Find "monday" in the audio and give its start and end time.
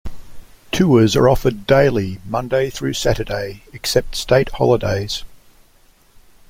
2.25-2.71